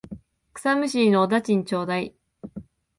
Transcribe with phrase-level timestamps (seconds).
[0.55, 2.15] 草むしりのお駄賃ちょうだい。